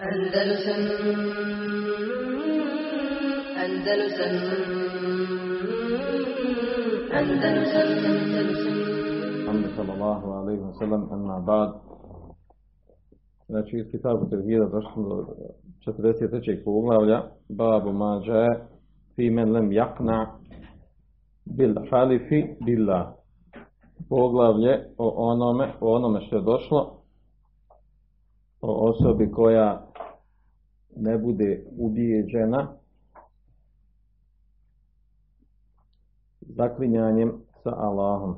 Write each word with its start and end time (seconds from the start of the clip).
Andalusam 0.00 0.82
Andalusam 3.64 4.34
Andalusam 7.18 7.88
Andalusam 8.06 8.78
Muhammed 9.46 9.70
sallallahu 9.76 10.26
alaihi 10.32 10.60
wa 10.60 10.72
sallam, 10.78 11.08
amma 11.12 11.40
ba'd. 11.40 11.70
Znači, 13.48 13.76
iz 13.76 13.90
kitabu 13.90 14.30
Tevhida 14.30 14.64
došli 14.64 15.02
do 15.02 15.26
43. 15.86 16.64
poglavlja, 16.64 17.22
babu 17.48 17.92
mađe, 17.92 18.46
fi 19.16 19.30
men 19.30 19.52
lem 19.52 19.72
jakna 19.72 20.26
bil 21.44 21.74
halifi 21.90 22.44
billah. 22.66 23.06
Poglavlje 24.08 24.84
o 24.98 25.14
onome, 25.16 25.72
o 25.80 25.94
onome 25.94 26.20
što 26.20 26.36
je 26.36 26.42
došlo, 26.42 26.98
o 28.60 28.90
osobi 28.90 29.30
koja 29.32 29.87
ne 30.96 31.18
bude 31.18 31.64
ubijeđena 31.78 32.78
zaklinjanjem 36.40 37.32
sa 37.62 37.70
Allahom. 37.76 38.34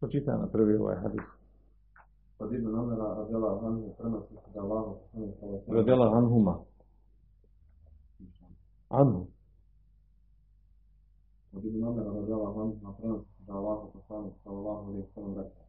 Pročitaj 0.00 0.38
na 0.38 0.46
prvi 0.46 0.76
ovaj 0.76 0.96
hadis. 0.96 1.22
Od 2.38 2.54
Ibn 2.54 2.74
Omera 2.78 3.14
radijallahu 3.14 3.66
anhu 3.66 3.94
prenosi 3.98 4.34
se 4.34 4.50
da 4.54 4.60
Allah 4.60 4.84
subhanahu 5.12 5.32
wa 5.32 5.60
ta'ala 5.64 5.76
Radela 5.76 6.06
anhuma. 6.18 6.58
Anhu. 8.88 9.26
Od 11.52 11.64
Ibn 11.64 11.84
Omera 11.84 12.10
radijallahu 12.12 12.60
anhu 12.60 12.96
prenosi 13.00 13.28
se 13.36 13.42
da 13.46 13.52
Allah 13.52 13.78
sallallahu 14.44 14.88
alaihi 14.88 15.06
sallam 15.14 15.34
rekao 15.34 15.63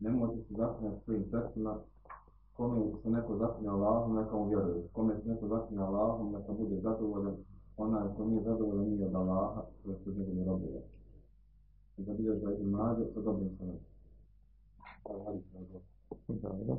Nemojte 0.00 0.42
se 0.48 0.54
zaklinjati 0.54 1.04
svojim 1.04 1.24
srcima 1.30 1.76
kome 2.56 2.80
se 3.02 3.10
neko 3.10 3.36
zaklinja 3.36 3.72
Allahom, 3.72 4.16
neka 4.16 4.36
mu 4.36 4.48
vjeruje. 4.48 4.88
Kome 4.92 5.14
se 5.14 5.28
neko 5.28 5.48
zaklinja 5.48 5.84
Allahom, 5.84 6.32
neka 6.32 6.52
bude 6.52 6.80
zadovoljan. 6.80 7.36
Onaj 7.76 8.08
ko 8.16 8.24
nije 8.24 8.42
zadovoljan 8.42 8.88
nije 8.88 9.06
od 9.06 9.14
Allaha, 9.14 9.62
to 9.84 9.94
su 10.04 10.12
njegovi 10.12 10.44
robovi. 10.44 10.80
I 11.96 12.04
da 12.04 12.12
bilježi 12.12 12.40
da 12.40 12.52
Ibn 12.52 12.70
Mađe 12.70 13.04
sa 13.14 13.20
dobrim 13.20 13.50
razlog. 13.60 13.80
Dobro. 16.28 16.76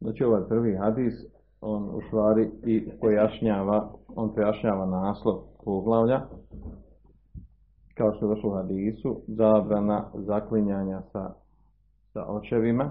Znači 0.00 0.24
ovaj 0.24 0.48
prvi 0.48 0.76
hadis, 0.76 1.14
on 1.60 1.90
u 1.94 2.00
stvari 2.06 2.50
i 2.62 2.90
pojašnjava, 3.00 3.92
on 4.16 4.34
pojašnjava 4.34 4.86
naslov 4.86 5.42
poglavlja, 5.64 6.20
kao 8.00 8.12
što 8.12 8.26
je 8.26 8.34
došlo 8.34 8.50
u 8.50 8.54
hadisu, 8.54 9.20
zabrana 9.26 10.04
zaklinjanja 10.14 11.02
sa, 11.12 11.30
sa 12.12 12.24
očevima, 12.28 12.90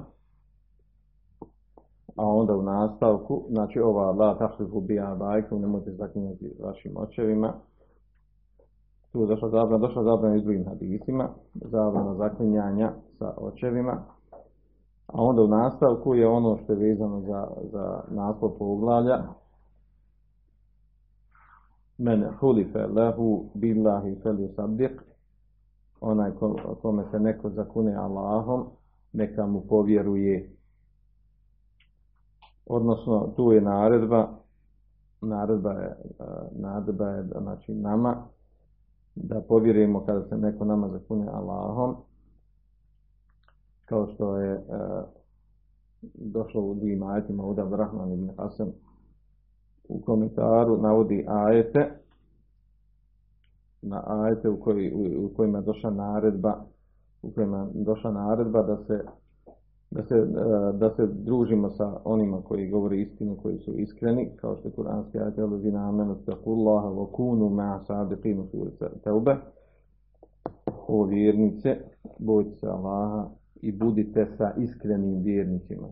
a 2.16 2.26
onda 2.26 2.56
u 2.56 2.62
nastavku, 2.62 3.46
znači 3.50 3.80
ova 3.80 4.12
la 4.12 4.38
tahlifu 4.38 4.82
bija 4.82 5.16
bajku, 5.20 5.60
nemojte 5.60 5.92
zaklinjati 5.92 6.56
vašim 6.64 6.98
očevima, 6.98 7.54
tu 9.12 9.22
je 9.22 9.28
došla 9.28 9.50
zabrana, 9.50 9.88
došla 9.88 10.04
zabrana 10.04 10.36
i 10.36 10.40
s 10.40 10.44
drugim 10.44 10.66
hadisima, 10.66 11.30
zabrana 11.54 12.16
zaklinjanja 12.16 12.92
sa 13.20 13.34
očevima, 13.38 14.04
a 15.08 15.22
onda 15.22 15.42
u 15.42 15.48
nastavku 15.48 16.16
je 16.16 16.28
ono 16.28 16.58
što 16.64 16.74
je 16.74 16.90
vezano 16.90 17.22
za, 17.22 17.48
za 17.72 18.02
naslov 18.10 18.52
poglavlja, 18.60 19.18
men 22.00 22.24
hulife 22.40 22.88
lehu 22.96 23.50
billahi 23.54 24.16
fel 24.24 24.38
yusaddiq, 24.40 25.02
onaj 26.02 26.32
ko, 26.40 26.78
kome 26.82 27.04
se 27.12 27.20
neko 27.20 27.50
zakune 27.50 27.96
Allahom, 27.96 28.66
neka 29.14 29.46
mu 29.46 29.62
povjeruje. 29.62 30.50
Odnosno, 32.66 33.34
tu 33.36 33.52
je 33.52 33.62
naredba, 33.62 34.30
naredba 35.22 35.72
je, 35.72 35.90
eh, 36.20 36.26
naredba 36.52 37.08
je 37.10 37.24
znači 37.24 37.74
nama, 37.74 38.16
da 39.16 39.42
povjerujemo 39.42 40.06
kada 40.06 40.28
se 40.30 40.38
neko 40.38 40.66
nama 40.66 40.90
zakune 40.90 41.28
Allahom, 41.28 41.96
kao 43.86 44.08
što 44.14 44.38
je 44.38 44.54
e, 44.54 44.62
došlo 46.14 46.62
u 46.62 46.74
drugim 46.74 47.04
ajetima 47.04 47.44
od 47.46 47.60
Abrahman 47.60 48.14
ibn 48.14 48.30
Hasan 48.38 48.72
u 49.90 50.02
komentaru 50.02 50.78
navodi 50.78 51.26
ajete 51.28 51.90
na 53.82 54.04
ajete 54.06 54.50
u, 54.50 54.60
koji, 54.60 54.94
u, 54.94 55.26
u 55.26 55.30
kojima 55.36 55.58
je 55.58 55.64
došla 55.64 55.90
naredba 55.90 56.66
u 57.22 57.32
kojima 57.32 57.58
je 57.58 57.84
došla 57.84 58.12
naredba 58.12 58.64
da 58.64 58.78
se 58.78 59.04
da 59.92 60.04
se, 60.04 60.16
e, 60.16 60.78
da 60.78 60.90
se 60.96 61.08
družimo 61.08 61.70
sa 61.70 62.00
onima 62.04 62.42
koji 62.42 62.70
govore 62.70 63.02
istinu, 63.02 63.38
koji 63.44 63.58
su 63.58 63.72
iskreni, 63.78 64.30
kao 64.36 64.56
što 64.58 64.68
je 64.68 64.72
kuranski 64.72 65.20
ajet 65.20 65.38
Elazina 65.38 65.90
amenu 65.90 66.16
wa 66.26 67.12
kunu 67.12 67.50
ma'a 67.50 67.80
sadiqinu 67.88 68.48
suri 68.52 68.72
Teube. 69.04 69.36
O 70.88 71.04
vjernice, 71.04 71.78
bojte 72.20 72.56
se 72.56 72.68
Allaha 72.68 73.30
i 73.62 73.72
budite 73.72 74.28
sa 74.38 74.54
iskrenim 74.58 75.22
vjernicima. 75.24 75.88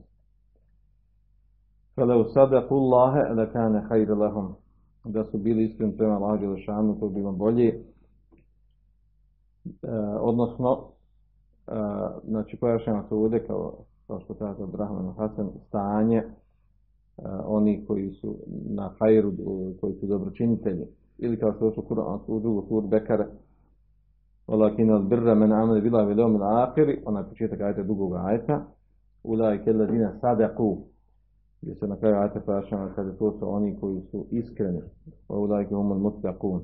U 1.97 2.29
sadaku 2.33 2.75
Allahe 2.75 3.35
da 3.35 3.45
kane 3.51 3.81
hajde 3.89 4.15
lahom, 4.15 4.55
da 5.03 5.23
su 5.23 5.37
bili 5.37 5.63
iskreni 5.63 5.97
prema 5.97 6.15
Allahu 6.15 6.37
Đelešanu, 6.37 6.99
to 6.99 7.07
bi 7.07 7.15
bilo 7.15 7.31
bolje. 7.31 7.67
E, 7.67 7.81
odnosno, 10.19 10.83
e, 11.67 11.71
znači 12.27 12.57
pojašnjamo 12.57 13.03
se 13.09 13.15
ovdje 13.15 13.47
kao, 13.47 13.73
kao 14.07 14.19
što 14.19 14.33
kaže 14.33 14.63
Abrahman 14.63 15.13
Hasan, 15.17 15.49
stanje 15.67 16.17
e, 16.17 16.25
oni 17.45 17.85
koji 17.85 18.11
su 18.11 18.35
na 18.69 18.91
hajru, 18.99 19.31
koji 19.81 19.93
su 19.93 20.07
dobročinitelji. 20.07 20.85
Ili 21.17 21.39
kao 21.39 21.53
što 21.53 21.71
su 21.71 21.85
u 22.27 22.39
drugu 22.39 22.65
suru 22.69 22.87
Bekare, 22.87 23.27
Walakin 24.47 24.91
al 24.91 25.01
birra 25.03 25.35
men 25.35 25.51
amene 25.51 25.81
bila 25.81 26.03
vel 26.03 26.17
yawmil 26.17 26.43
akhir, 26.43 27.01
onaj 27.05 27.23
početak 27.23 27.61
ajeta 27.61 27.83
drugog 27.83 28.15
ajeta, 28.15 28.65
ulaike 29.23 29.69
alladina 29.69 30.13
sadaqu, 30.21 30.77
gdje 31.61 31.75
se 31.75 31.87
na 31.87 31.97
kraju 31.97 32.15
ajta 32.15 32.39
kada 32.39 32.93
kaže 32.95 33.17
to 33.17 33.31
su 33.31 33.49
oni 33.49 33.79
koji 33.79 34.01
su 34.01 34.25
iskreni. 34.31 34.81
ovo 35.27 35.47
da 35.47 35.59
je 35.59 35.67
humul 35.67 35.99
mutakun. 35.99 36.63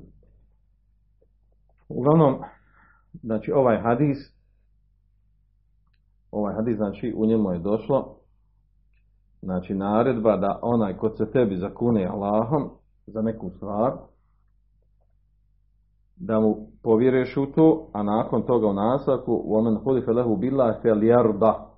Uglavnom, 1.88 2.34
znači 3.22 3.52
ovaj 3.52 3.80
hadis, 3.82 4.18
ovaj 6.30 6.54
hadis 6.54 6.76
znači 6.76 7.14
u 7.16 7.26
njemu 7.26 7.52
je 7.52 7.58
došlo 7.58 8.16
znači 9.44 9.74
naredba 9.74 10.36
da 10.36 10.58
onaj 10.62 10.96
ko 10.96 11.10
se 11.10 11.30
tebi 11.30 11.56
zakune 11.56 12.06
Allahom 12.06 12.70
za 13.06 13.22
neku 13.22 13.50
stvar, 13.50 13.92
da 16.16 16.40
mu 16.40 16.56
povjeruješ 16.82 17.36
u 17.36 17.46
to, 17.46 17.88
a 17.92 18.02
nakon 18.02 18.42
toga 18.42 18.66
u 18.66 18.72
nasaku 18.72 19.42
u 19.44 19.56
omen 19.56 19.76
hudi 19.84 20.02
felehu 20.04 20.36
bila 20.36 20.78
fel 20.82 21.02
jarda 21.02 21.73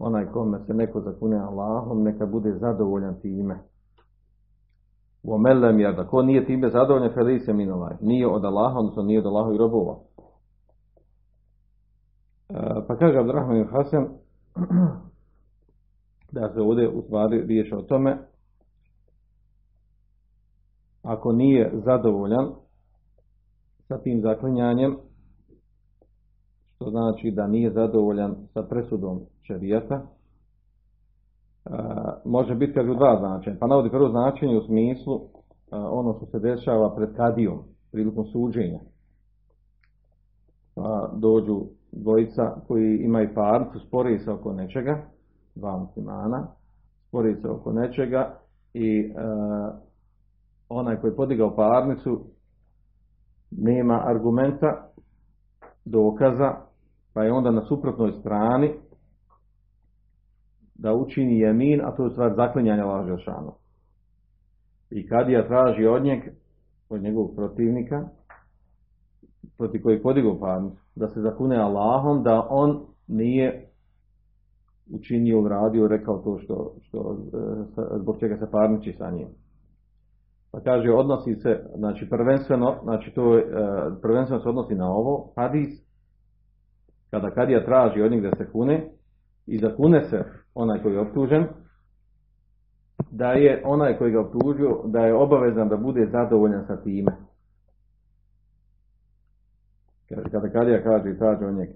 onaj 0.00 0.26
kome 0.26 0.58
se 0.66 0.74
neko 0.74 1.00
zakune 1.00 1.38
Allahom, 1.38 2.02
neka 2.02 2.26
bude 2.26 2.52
zadovoljan 2.52 3.20
time. 3.20 3.58
U 5.22 5.34
omelem 5.34 5.80
jer 5.80 5.96
da 5.96 6.06
ko 6.06 6.22
nije 6.22 6.46
time 6.46 6.70
zadovoljan, 6.70 7.14
felice 7.14 7.44
se 7.44 7.52
minovaj. 7.52 7.96
Nije 8.00 8.26
od 8.26 8.44
Allaha, 8.44 8.78
odnosno 8.78 9.02
nije 9.02 9.18
od 9.18 9.26
Allaha 9.26 9.52
i 9.52 9.58
robova. 9.58 9.96
E, 12.48 12.54
pa 12.88 12.96
kaže 12.96 13.18
Abdurrahman 13.18 13.66
Hasan 13.70 14.08
da 16.32 16.52
se 16.52 16.60
ovdje 16.60 16.88
u 16.88 17.02
stvari 17.02 17.42
riješi 17.46 17.74
o 17.74 17.82
tome 17.82 18.18
ako 21.02 21.32
nije 21.32 21.72
zadovoljan 21.84 22.52
sa 23.88 23.98
tim 23.98 24.20
zaklinjanjem 24.20 24.96
znači 26.90 27.30
da 27.30 27.46
nije 27.46 27.70
zadovoljan 27.70 28.34
sa 28.54 28.62
presudom 28.62 29.20
šerijata, 29.42 30.02
može 32.24 32.54
biti 32.54 32.72
kaže 32.72 32.90
u 32.90 32.94
dva 32.94 33.16
značenja. 33.18 33.56
Pa 33.60 33.66
navodi 33.66 33.90
prvo 33.90 34.08
značenje 34.08 34.58
u 34.58 34.66
smislu 34.66 35.20
ono 35.70 36.14
što 36.14 36.26
se 36.26 36.38
dešava 36.38 36.94
pred 36.94 37.16
kadijom, 37.16 37.58
prilikom 37.92 38.24
suđenja. 38.24 38.80
Pa 40.74 41.10
dođu 41.16 41.60
dvojica 41.92 42.54
koji 42.68 42.98
imaju 42.98 43.34
parnicu, 43.34 43.86
spori 43.86 44.18
se 44.18 44.30
oko 44.30 44.52
nečega, 44.52 45.02
dva 45.54 45.78
muslimana, 45.78 46.46
spori 47.08 47.36
se 47.42 47.48
oko 47.48 47.72
nečega 47.72 48.38
i 48.74 49.12
onaj 50.68 51.00
koji 51.00 51.10
je 51.10 51.16
podigao 51.16 51.56
parnicu 51.56 52.20
nema 53.50 54.02
argumenta, 54.06 54.90
dokaza, 55.84 56.54
pa 57.14 57.22
je 57.22 57.32
onda 57.32 57.50
na 57.50 57.60
suprotnoj 57.60 58.12
strani 58.12 58.70
da 60.74 60.94
učini 60.94 61.38
jemin, 61.38 61.80
a 61.84 61.96
to 61.96 62.04
je 62.04 62.10
stvar 62.10 62.34
zaklinjanja 62.36 62.84
lažešanu. 62.84 63.52
I 64.90 65.08
kad 65.08 65.28
ja 65.28 65.46
traži 65.48 65.86
od 65.86 66.04
njeg, 66.04 66.20
od 66.88 67.02
njegovog 67.02 67.34
protivnika, 67.36 68.08
protiv 69.58 69.82
kojeg 69.82 70.02
podigu 70.02 70.38
parnicu, 70.40 70.82
da 70.94 71.08
se 71.08 71.20
zakune 71.20 71.56
Allahom, 71.56 72.22
da 72.22 72.46
on 72.50 72.80
nije 73.08 73.66
učinio, 74.92 75.40
uradio, 75.40 75.88
rekao 75.88 76.18
to 76.18 76.38
što, 76.38 76.74
što 76.80 77.18
e, 77.32 77.98
zbog 78.00 78.16
čega 78.20 78.36
se 78.36 78.50
parniči 78.50 78.92
sa 78.98 79.10
njim. 79.10 79.28
Pa 80.52 80.60
kaže, 80.60 80.90
odnosi 80.90 81.34
se, 81.34 81.64
znači 81.76 82.08
prvenstveno, 82.10 82.76
znači 82.82 83.10
to 83.14 83.38
e, 83.38 83.42
prvenstveno 84.02 84.42
se 84.42 84.48
odnosi 84.48 84.74
na 84.74 84.92
ovo, 84.92 85.32
hadis, 85.36 85.89
kada 87.10 87.30
kadija 87.30 87.64
traži 87.64 88.02
od 88.02 88.10
njih 88.12 88.22
da 88.22 88.30
se 88.36 88.50
kune, 88.52 88.90
i 89.46 89.58
zakune 89.58 90.04
se 90.04 90.24
onaj 90.54 90.82
koji 90.82 90.94
je 90.94 91.00
optužen, 91.00 91.46
da 93.10 93.32
je 93.32 93.62
onaj 93.64 93.98
koji 93.98 94.12
ga 94.12 94.20
optužio, 94.20 94.82
da 94.84 95.00
je 95.00 95.14
obavezan 95.14 95.68
da 95.68 95.76
bude 95.76 96.06
zadovoljan 96.12 96.66
sa 96.66 96.76
time. 96.82 97.12
Kada 100.32 100.48
kadija 100.48 100.82
kaže 100.82 101.10
i 101.10 101.18
traži 101.18 101.44
od 101.44 101.54
njega, 101.54 101.72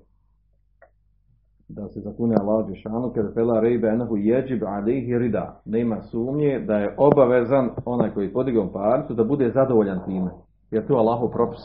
da 1.68 1.88
se 1.88 2.00
zakune 2.00 2.36
Allah 2.40 2.68
Đešanu, 2.68 3.12
kada 3.14 3.32
fela 3.34 3.60
rejbe 3.60 3.88
enahu 3.88 4.16
jeđib 4.16 4.62
alihi 4.64 5.18
rida. 5.18 5.60
Nema 5.64 6.02
sumnje 6.02 6.64
da 6.66 6.74
je 6.74 6.94
obavezan 6.98 7.70
onaj 7.84 8.14
koji 8.14 8.32
podigao 8.32 8.72
parcu 8.72 9.14
da 9.14 9.24
bude 9.24 9.50
zadovoljan 9.54 10.04
time. 10.04 10.30
Jer 10.70 10.86
to 10.86 10.94
Allahu 10.94 11.30
propis. 11.30 11.60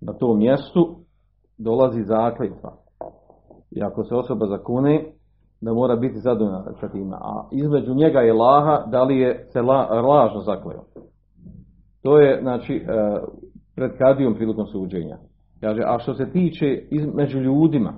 Na 0.00 0.12
tom 0.12 0.38
mjestu 0.38 1.07
dolazi 1.58 2.02
zakljetva. 2.02 2.72
I 3.70 3.82
ako 3.82 4.04
se 4.04 4.14
osoba 4.14 4.46
zakune, 4.46 5.04
da 5.60 5.72
mora 5.72 5.96
biti 5.96 6.18
zadovoljan 6.18 6.64
sa 6.80 6.88
time. 6.88 7.16
A 7.20 7.48
između 7.52 7.94
njega 7.94 8.22
i 8.22 8.32
Laha, 8.32 8.84
da 8.86 9.02
li 9.02 9.18
je 9.18 9.46
se 9.52 9.62
la, 9.62 10.00
lažno 10.00 10.40
zakleo. 10.40 10.84
To 12.02 12.18
je, 12.18 12.40
znači, 12.42 12.74
e, 12.74 12.84
pred 13.74 13.98
kadijom 13.98 14.34
prilikom 14.34 14.66
suđenja. 14.66 15.16
Kaže, 15.60 15.82
a 15.86 15.98
što 15.98 16.14
se 16.14 16.30
tiče 16.30 16.82
među 17.14 17.38
ljudima, 17.38 17.94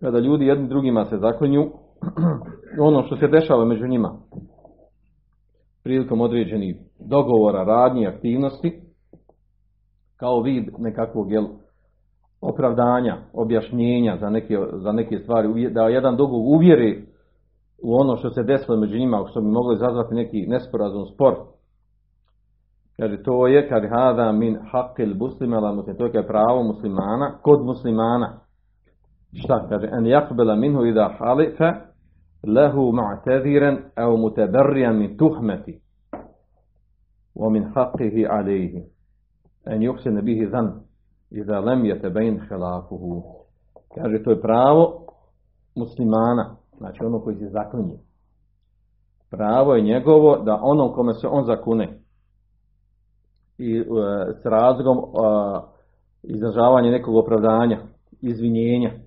kada 0.00 0.18
ljudi 0.18 0.46
jedni 0.46 0.68
drugima 0.68 1.04
se 1.04 1.18
zaklinju, 1.18 1.70
ono 2.88 3.02
što 3.02 3.16
se 3.16 3.28
dešava 3.28 3.64
među 3.64 3.86
njima, 3.86 4.18
prilikom 5.84 6.20
određenih 6.20 6.76
dogovora, 6.98 7.64
radnji, 7.64 8.06
aktivnosti, 8.06 8.80
kao 10.20 10.40
vid 10.40 10.64
nekakvog 10.78 11.32
jel, 11.32 11.46
opravdanja, 12.40 13.16
objašnjenja 13.32 14.16
za 14.20 14.30
neke, 14.30 14.58
za 14.72 14.92
neke 14.92 15.18
stvari, 15.18 15.70
da 15.70 15.82
jedan 15.82 16.16
drugog 16.16 16.46
uvjeri 16.46 17.04
u 17.82 17.94
ono 17.94 18.16
što 18.16 18.30
se 18.30 18.42
desilo 18.42 18.76
među 18.76 18.98
njima, 18.98 19.24
što 19.30 19.40
bi 19.40 19.46
moglo 19.46 19.72
izazvati 19.72 20.14
neki 20.14 20.46
nesporazum, 20.46 21.06
spor, 21.06 21.34
Kaže, 23.00 23.22
to 23.22 23.46
je 23.46 23.68
kad 23.68 23.82
hada 23.90 24.32
min 24.32 24.58
haqqil 24.72 25.18
muslima 25.18 25.82
to 25.98 26.06
je 26.06 26.26
pravo 26.26 26.62
muslimana 26.62 27.38
kod 27.42 27.64
muslimana. 27.64 28.40
Šta 29.34 29.66
kaže? 29.68 29.86
En 29.86 30.04
yakbela 30.04 30.56
minhu 30.56 30.84
ida 30.84 31.14
halifa 31.18 31.74
lehu 32.46 32.92
ma'tadiran 32.92 33.76
au 33.96 34.16
mutabarrijan 34.16 34.98
min 34.98 35.16
tuhmeti 35.16 35.80
wa 37.36 37.50
min 37.50 37.64
haqqihi 37.74 38.26
alejhi 38.30 38.82
en 39.66 39.82
yuhsine 39.82 40.22
bihi 40.22 40.46
zan 40.50 40.80
ida 41.30 41.60
lem 41.60 41.84
jetebein 41.84 42.40
khilafuhu. 42.48 43.22
Kaže, 43.94 44.22
to 44.22 44.30
je 44.30 44.40
pravo 44.40 45.06
muslimana, 45.76 46.56
znači 46.78 47.04
ono 47.04 47.20
koji 47.20 47.36
se 47.36 47.48
zaklinje. 47.48 47.98
Pravo 49.30 49.74
je 49.74 49.82
njegovo 49.82 50.36
da 50.36 50.60
ono 50.62 50.92
kome 50.92 51.14
se 51.14 51.28
on 51.28 51.44
zakune, 51.44 51.98
i 53.58 53.78
e, 53.78 53.84
s 54.42 54.44
razlogom 54.44 54.98
izražavanja 56.22 56.90
nekog 56.90 57.16
opravdanja, 57.16 57.78
izvinjenja. 58.20 58.88
E, 58.88 59.00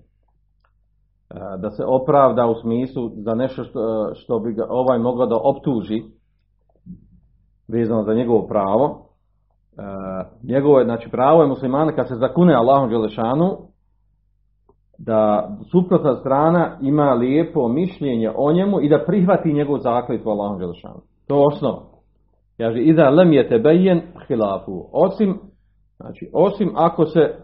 da 1.58 1.70
se 1.70 1.84
opravda 1.86 2.46
u 2.46 2.54
smislu 2.60 3.10
za 3.16 3.34
nešto 3.34 3.64
što, 3.64 4.10
što 4.14 4.38
bi 4.38 4.52
ga 4.52 4.66
ovaj 4.68 4.98
mogao 4.98 5.26
da 5.26 5.36
optuži 5.36 6.02
vezano 7.68 8.02
za 8.02 8.14
njegovo 8.14 8.46
pravo. 8.46 9.08
E, 9.78 9.82
njegovo 10.42 10.78
je, 10.78 10.84
znači 10.84 11.10
pravo 11.10 11.42
je 11.42 11.48
muslimana 11.48 11.92
kad 11.92 12.08
se 12.08 12.14
zakune 12.14 12.54
Allahom 12.54 12.90
Đelešanu 12.90 13.58
da 14.98 15.48
suprotna 15.70 16.16
strana 16.16 16.78
ima 16.82 17.14
lijepo 17.14 17.68
mišljenje 17.68 18.30
o 18.36 18.52
njemu 18.52 18.80
i 18.80 18.88
da 18.88 19.04
prihvati 19.06 19.52
njegov 19.52 19.78
zakletvu 19.78 20.30
Allahom 20.30 20.58
Đelešanu. 20.58 21.00
To 21.26 21.36
je 21.36 21.46
osnova. 21.46 21.82
Kaže, 22.56 22.80
iza 22.80 23.10
lem 23.10 23.32
je 23.32 23.48
tebejen 23.48 24.02
hilafu. 24.28 24.88
Osim, 24.92 25.38
znači, 25.96 26.30
osim 26.32 26.72
ako 26.76 27.04
se 27.04 27.34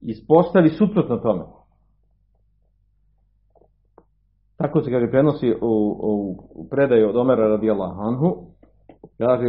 ispostavi 0.00 0.68
suprotno 0.68 1.16
tome. 1.16 1.44
Tako 4.56 4.80
se 4.80 4.90
kaže 4.90 5.10
prenosi 5.10 5.52
u, 5.60 5.96
u, 6.02 6.36
u 6.54 6.68
predaju 6.70 7.08
od 7.08 7.16
Omera 7.16 7.48
radijallahu 7.48 8.00
anhu. 8.00 8.36
Kaže, 9.22 9.46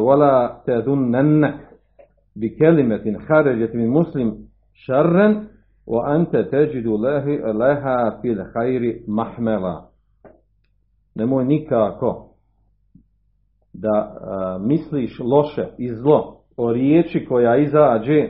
wala 0.00 0.62
tedunnenne 0.66 1.58
bi 2.34 2.56
kelimetin 2.56 3.16
haređet 3.28 3.74
min 3.74 3.90
muslim 3.90 4.34
šarren 4.72 5.46
wa 5.86 6.02
ante 6.04 6.50
teđidu 6.50 6.96
leha 7.54 8.18
fil 8.22 8.38
hajri 8.54 9.04
mahmela. 9.06 9.88
Nemoj 11.14 11.44
nikako 11.44 12.28
da 13.72 14.16
misliš 14.60 15.18
loše 15.20 15.66
i 15.78 15.94
zlo 15.94 16.40
o 16.56 16.72
riječi 16.72 17.26
koja 17.28 17.56
izađe 17.56 18.28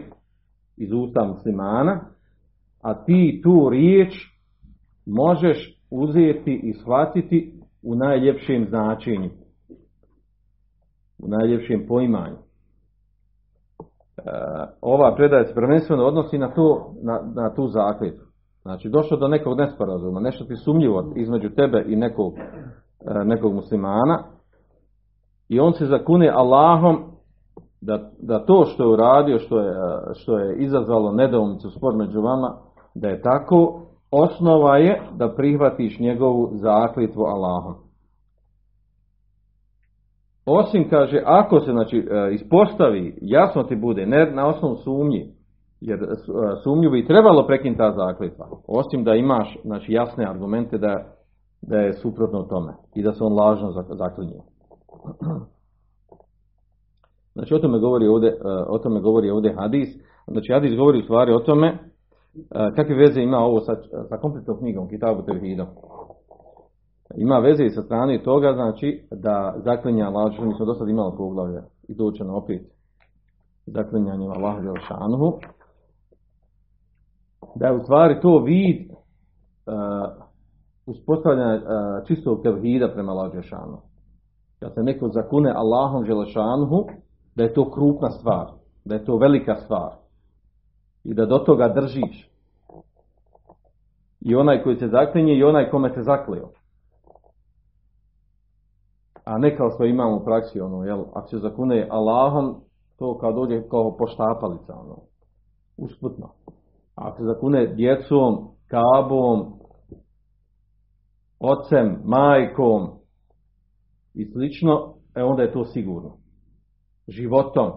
iz 0.76 0.92
usta 0.92 1.24
muslimana, 1.24 2.00
a 2.82 3.04
ti 3.04 3.40
tu 3.42 3.68
riječ 3.70 4.12
možeš 5.06 5.80
uzeti 5.90 6.60
i 6.62 6.72
shvatiti 6.72 7.52
u 7.82 7.94
najljepšem 7.94 8.66
značenju, 8.68 9.30
u 11.18 11.28
najljepšem 11.28 11.86
poimanju. 11.88 12.36
ova 14.80 15.14
predaja 15.14 15.44
se 15.44 15.54
prvenstveno 15.54 16.04
odnosi 16.04 16.38
na, 16.38 16.54
to, 16.54 16.94
na, 17.02 17.20
na 17.34 17.54
tu 17.54 17.68
zakletu. 17.68 18.22
Znači, 18.62 18.88
došlo 18.88 19.16
do 19.16 19.28
nekog 19.28 19.58
nesporazuma, 19.58 20.20
nešto 20.20 20.44
ti 20.44 20.56
sumnjivo 20.56 21.12
između 21.16 21.48
tebe 21.48 21.84
i 21.86 21.96
nekog, 21.96 22.32
nekog 23.24 23.54
muslimana, 23.54 24.24
i 25.48 25.60
on 25.60 25.72
se 25.72 25.86
zakune 25.86 26.28
Allahom 26.34 27.14
da, 27.80 28.10
da 28.18 28.46
to 28.46 28.64
što 28.64 28.82
je 28.82 28.88
uradio, 28.88 29.38
što 29.38 29.60
je, 29.60 29.74
što 30.14 30.38
je 30.38 30.56
izazvalo 30.56 31.12
nedoumicu 31.12 31.70
spor 31.70 31.96
među 31.96 32.20
vama, 32.20 32.56
da 32.94 33.08
je 33.08 33.22
tako, 33.22 33.82
osnova 34.10 34.76
je 34.76 35.02
da 35.16 35.34
prihvatiš 35.34 35.98
njegovu 35.98 36.50
zaklitvu 36.52 37.22
Allahom. 37.22 37.74
Osim, 40.46 40.90
kaže, 40.90 41.22
ako 41.24 41.60
se 41.60 41.72
znači, 41.72 41.98
e, 42.10 42.34
ispostavi, 42.34 43.18
jasno 43.20 43.62
ti 43.62 43.76
bude, 43.76 44.06
ne 44.06 44.30
na 44.30 44.46
osnovu 44.46 44.76
sumnji, 44.76 45.32
jer 45.80 45.98
e, 46.02 46.06
sumnju 46.64 46.90
bi 46.90 47.06
trebalo 47.06 47.46
prekinuti 47.46 47.78
ta 47.78 47.92
zaklitva. 47.92 48.46
Osim 48.68 49.04
da 49.04 49.14
imaš 49.14 49.58
znači, 49.64 49.92
jasne 49.92 50.26
argumente 50.30 50.78
da, 50.78 51.04
da 51.62 51.76
je 51.76 51.92
suprotno 51.92 52.42
tome 52.42 52.72
i 52.94 53.02
da 53.02 53.12
se 53.12 53.24
on 53.24 53.32
lažno 53.32 53.72
zaklinio. 53.88 54.40
Znači 57.34 57.54
o 57.54 57.58
tome 57.58 57.78
govori 57.78 58.06
ovdje, 58.06 58.30
e, 58.30 58.34
o 58.68 58.78
tome 58.78 59.00
govori 59.00 59.30
ovdje 59.30 59.54
hadis. 59.58 59.88
Znači 60.26 60.52
hadis 60.52 60.76
govori 60.76 60.98
u 60.98 61.02
stvari 61.02 61.32
o 61.32 61.38
tome 61.38 61.66
e, 61.68 61.78
kakve 62.76 62.94
veze 62.94 63.20
ima 63.20 63.38
ovo 63.38 63.60
sa, 63.60 63.76
sa 64.08 64.16
kompletnom 64.16 64.58
knjigom 64.58 64.88
Kitabu 64.88 65.22
Tevhidom. 65.22 65.66
Ima 67.16 67.38
veze 67.38 67.64
i 67.64 67.70
sa 67.70 67.82
strane 67.82 68.22
toga, 68.22 68.52
znači 68.52 69.06
da 69.10 69.54
zaklinja 69.64 70.06
Allah, 70.06 70.32
mi 70.40 70.54
smo 70.54 70.66
do 70.66 70.74
sada 70.74 70.90
imali 70.90 71.16
poglavlje 71.16 71.62
i 71.88 71.94
doćeno 71.94 72.36
opet 72.36 72.62
zaklinjanjem 73.66 74.30
Allah 74.30 74.62
Želšanuhu, 74.62 75.38
da 77.54 77.66
je 77.66 77.76
u 77.76 77.82
stvari 77.82 78.20
to 78.20 78.38
vid 78.38 78.90
uh, 78.90 78.94
uspostavljanja 80.86 81.54
uh, 81.54 82.06
čistog 82.06 82.42
tevhida 82.42 82.88
prema 82.88 83.12
Allah 83.12 83.32
Želšanuhu 83.32 83.94
kad 84.64 84.74
se 84.74 84.82
neko 84.82 85.08
zakune 85.08 85.52
Allahom 85.56 86.04
Želešanuhu, 86.04 86.86
da 87.34 87.42
je 87.42 87.54
to 87.54 87.70
krupna 87.70 88.10
stvar, 88.10 88.46
da 88.84 88.94
je 88.94 89.04
to 89.04 89.16
velika 89.16 89.56
stvar 89.56 89.90
i 91.04 91.14
da 91.14 91.26
do 91.26 91.38
toga 91.38 91.68
držiš. 91.68 92.30
I 94.20 94.34
onaj 94.34 94.62
koji 94.62 94.76
se 94.76 94.88
zaklinje 94.88 95.34
i 95.34 95.44
onaj 95.44 95.70
kome 95.70 95.94
se 95.94 96.02
zaklio. 96.02 96.48
A 99.24 99.38
ne 99.38 99.56
kao 99.56 99.70
što 99.70 99.84
imamo 99.84 100.16
u 100.16 100.24
praksi, 100.24 100.60
ono, 100.60 100.84
jel, 100.84 101.04
ako 101.14 101.28
se 101.28 101.38
zakune 101.38 101.88
Allahom, 101.90 102.60
to 102.96 103.18
kao 103.18 103.32
dođe 103.32 103.68
kao 103.68 103.96
poštapalica, 103.96 104.74
ono, 104.74 104.96
usputno. 105.76 106.26
A 106.94 107.08
ako 107.08 107.16
se 107.16 107.24
zakune 107.24 107.66
djecom, 107.66 108.48
kabom, 108.66 109.52
ocem, 111.40 112.00
majkom, 112.04 112.90
i 114.14 114.24
slično, 114.24 114.94
e 115.14 115.22
onda 115.22 115.42
je 115.42 115.52
to 115.52 115.64
sigurno. 115.64 116.16
Životom, 117.08 117.70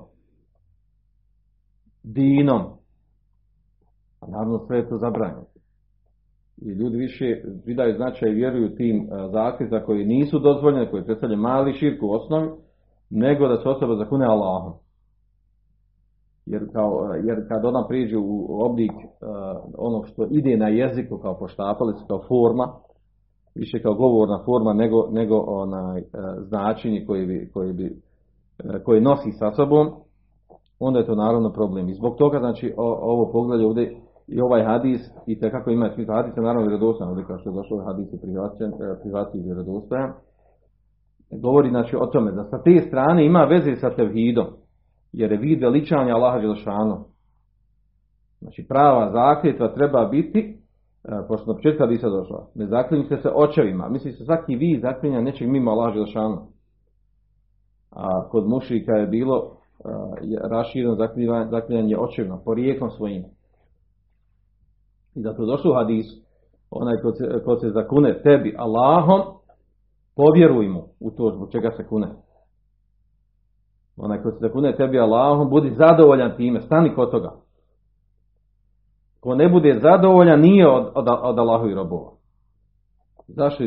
dinom. 2.03 2.61
A 4.19 4.27
naravno 4.27 4.59
sve 4.67 4.77
je 4.77 4.89
to 4.89 4.97
zabranjeno. 4.97 5.45
I 6.61 6.69
ljudi 6.69 6.97
više 6.97 7.41
vidaju 7.65 7.95
značaj 7.95 8.29
i 8.29 8.33
vjeruju 8.33 8.75
tim 8.75 9.09
zakljeta 9.31 9.85
koji 9.85 10.05
nisu 10.05 10.39
dozvoljeni, 10.39 10.91
koji 10.91 11.03
predstavljaju 11.03 11.41
mali 11.41 11.73
širk 11.73 12.03
u 12.03 12.11
osnovi, 12.11 12.49
nego 13.09 13.47
da 13.47 13.57
se 13.57 13.69
osoba 13.69 13.95
zakune 13.95 14.25
Allahom. 14.25 14.73
Jer, 16.45 16.61
kao, 16.73 17.13
jer 17.23 17.47
kad 17.47 17.65
ona 17.65 17.87
priđe 17.87 18.17
u 18.17 18.61
oblik 18.61 18.91
uh, 18.91 18.99
onog 19.77 20.07
što 20.07 20.27
ide 20.31 20.57
na 20.57 20.67
jeziku 20.67 21.17
kao 21.17 21.37
poštapalica, 21.39 22.05
kao 22.07 22.21
forma, 22.27 22.73
više 23.55 23.81
kao 23.81 23.93
govorna 23.93 24.39
forma 24.45 24.73
nego, 24.73 25.07
nego 25.11 25.35
onaj, 25.47 25.99
uh, 25.99 26.07
značenje 26.47 27.05
koje, 27.07 27.25
bi, 27.25 27.49
koje, 27.53 27.73
bi, 27.73 27.85
uh, 27.85 28.83
koje 28.85 29.01
nosi 29.01 29.31
sa 29.31 29.51
sobom, 29.51 29.91
onda 30.79 30.99
je 30.99 31.05
to 31.05 31.15
naravno 31.15 31.53
problem. 31.53 31.89
I 31.89 31.93
zbog 31.93 32.15
toga, 32.17 32.39
znači, 32.39 32.73
o, 32.77 32.97
ovo 33.01 33.31
poglavlje 33.31 33.65
ovdje 33.65 34.01
i 34.27 34.41
ovaj 34.41 34.63
hadis, 34.63 35.01
i 35.27 35.39
te 35.39 35.51
kako 35.51 35.69
ima 35.69 35.89
smisla, 35.89 36.15
hadis 36.15 36.37
je 36.37 36.43
naravno 36.43 36.67
vjerodostojan, 36.67 37.09
ovdje 37.09 37.25
kao 37.25 37.37
što 37.37 37.49
je 37.49 37.53
došao 37.53 37.85
hadis 37.85 38.13
je 38.13 38.19
prihvaćen, 39.01 39.43
vjerodostojan, 39.43 40.13
govori 41.31 41.69
znači 41.69 41.95
o 41.95 42.05
tome 42.05 42.31
da 42.31 42.43
sa 42.43 42.63
te 42.63 42.81
strane 42.87 43.25
ima 43.25 43.43
veze 43.43 43.75
sa 43.75 43.89
tevhidom, 43.95 44.45
jer 45.11 45.31
je 45.31 45.37
vid 45.37 45.61
veličanja 45.61 46.15
Allaha 46.15 46.39
Đelšanu. 46.39 47.05
Znači 48.39 48.65
prava 48.69 49.11
zakljetva 49.11 49.73
treba 49.73 50.05
biti, 50.05 50.57
pošto 51.27 51.51
na 51.51 51.55
početku 51.55 51.83
hadisa 51.83 52.09
došla, 52.09 52.47
ne 52.55 52.67
zaklinjite 52.67 53.17
se 53.17 53.29
očevima, 53.35 53.89
misli 53.89 54.11
se 54.11 54.25
svaki 54.25 54.55
vi 54.55 54.79
zaklinja 54.81 55.21
nečeg 55.21 55.49
mimo 55.49 55.71
Allaha 55.71 55.93
Đelšanu. 55.93 56.37
A 57.91 58.29
kod 58.29 58.47
mušika 58.47 58.91
je 58.91 59.07
bilo 59.07 59.57
rašireno 60.49 60.95
zaklinjanje 61.51 61.97
očevima, 61.97 62.39
porijekom 62.45 62.89
svojim. 62.89 63.23
I 65.17 65.21
zato 65.21 65.45
došlo 65.45 65.71
u 65.71 65.75
hadisu, 65.75 66.15
onaj 66.71 66.97
ko 66.97 67.11
se, 67.11 67.43
ko 67.45 67.55
se 67.55 67.69
zakune 67.69 68.21
tebi 68.21 68.55
Allahom, 68.57 69.21
povjeruj 70.15 70.67
mu 70.67 70.83
u 70.99 71.11
to 71.11 71.31
zbog 71.35 71.51
čega 71.51 71.71
se 71.71 71.87
kune. 71.87 72.07
Onaj 73.97 74.21
ko 74.21 74.31
se 74.31 74.37
zakune 74.39 74.75
tebi 74.75 74.99
Allahom, 74.99 75.49
budi 75.49 75.75
zadovoljan 75.75 76.37
time, 76.37 76.61
stani 76.61 76.95
kod 76.95 77.11
toga. 77.11 77.31
Ko 79.19 79.35
ne 79.35 79.49
bude 79.49 79.79
zadovoljan, 79.81 80.39
nije 80.39 80.67
od, 80.69 80.91
od, 80.95 81.07
od 81.21 81.39
Allahovi 81.39 81.73
robova. 81.73 82.11
Zašto? 83.27 83.63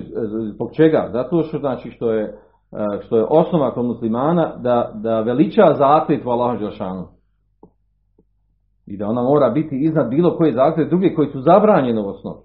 Zbog 0.55 0.71
čega? 0.73 1.09
Zato 1.13 1.43
što 1.43 1.59
znači 1.59 1.91
što 1.91 2.13
je 2.13 2.39
što 3.01 3.17
je 3.17 3.27
osnova 3.29 3.75
kod 3.75 3.85
muslimana 3.85 4.57
da, 4.57 4.91
da 4.95 5.21
veliča 5.21 5.75
zakletvu 5.79 6.31
Allahu 6.31 6.59
Đelšanu. 6.59 7.07
I 8.91 8.97
da 8.97 9.09
ona 9.09 9.23
mora 9.23 9.51
biti 9.51 9.79
iznad 9.79 10.11
bilo 10.11 10.37
koje 10.37 10.53
zaklet 10.53 10.89
druge 10.89 11.15
koji 11.15 11.29
su 11.29 11.41
zabranjene 11.41 12.01
u 12.01 12.09
osnovi. 12.09 12.41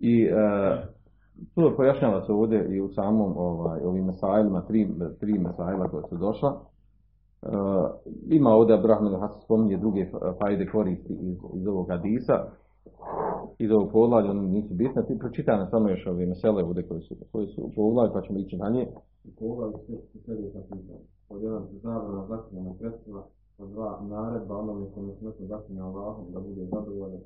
I 0.00 0.22
e, 0.22 0.32
to 1.54 1.74
pojašnjava 1.76 2.26
se 2.26 2.32
ovdje 2.32 2.76
i 2.76 2.80
u 2.80 2.88
samom 2.88 3.34
ovaj, 3.36 3.80
ovim 3.84 4.04
mesajlima, 4.04 4.60
tri, 4.60 4.88
tri 5.20 5.38
mesajla 5.38 5.88
koje 5.88 6.02
su 6.08 6.16
došla. 6.16 6.60
E, 7.42 7.48
ima 8.26 8.50
ovdje 8.50 8.74
Abraham 8.74 9.20
Hasan 9.20 9.40
spominje 9.40 9.76
druge 9.76 10.06
fajde 10.40 10.66
koristi 10.66 11.12
iz, 11.12 11.36
iz 11.54 11.66
ovog 11.66 11.88
hadisa. 11.88 12.44
Iz 13.58 13.70
ovog 13.70 13.92
poglavlja, 13.92 14.30
oni 14.30 14.48
nisu 14.48 14.74
bitne. 14.74 15.06
Ti 15.06 15.18
pročitane 15.18 15.66
samo 15.70 15.88
još 15.88 16.06
ove 16.06 16.26
mesele 16.26 16.62
ovdje 16.64 16.88
koje 16.88 17.00
su, 17.00 17.14
koje 17.32 17.46
su 17.46 17.62
u 17.62 17.94
pa 18.14 18.20
ćemo 18.20 18.38
ići. 18.38 18.56
U 19.24 19.30
poglavlju 19.38 19.78
sve 21.38 21.50
su 21.50 21.66
sljedeća 21.66 21.70
pitanja. 21.72 21.74
Od 21.74 21.82
jedan 21.82 21.82
zabrana 21.82 22.26
zakljena 22.26 22.74
sredstva, 22.78 23.22
od 23.58 23.68
dva 23.70 24.00
naredba 24.02 24.58
onome 24.58 24.86
kome 24.94 25.12
smrtno 25.18 25.46
zakljena 25.46 25.86
Allahom 25.86 26.24
da 26.32 26.40
bude 26.40 26.64
zadovoljan, 26.64 27.20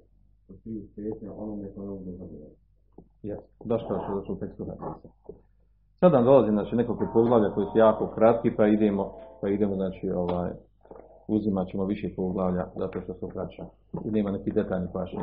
od 0.49 0.62
tri 0.62 0.88
svetnja 0.95 1.33
onome 1.33 1.69
kome 1.75 1.99
bude 1.99 2.12
zadovoljan. 2.12 2.57
Jes, 3.23 3.38
što 3.65 3.95
je 3.95 4.00
došlo 4.15 4.35
u 4.35 4.38
tekstu 4.38 4.65
hadisa. 4.65 5.09
Sad 6.00 6.12
nam 6.12 6.25
dolazi 6.25 6.50
znači, 6.50 6.77
nekoliko 6.77 7.07
poglavlja 7.12 7.50
koji 7.55 7.67
su 7.73 7.79
jako 7.79 8.07
kratki, 8.15 8.57
pa 8.57 8.67
idemo, 8.67 9.12
pa 9.41 9.49
idemo 9.49 9.75
znači, 9.75 10.11
ovaj, 10.11 10.50
uzimat 11.29 11.69
ćemo 11.69 11.85
više 11.85 12.15
poglavlja 12.17 12.67
zato 12.77 13.00
što 13.00 13.15
su 13.15 13.29
kraća. 13.29 13.65
I 14.05 14.11
nema 14.11 14.31
neki 14.31 14.53
detaljni 14.53 14.88
pašnje. 14.93 15.19